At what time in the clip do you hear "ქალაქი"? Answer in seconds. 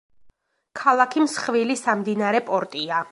0.79-1.25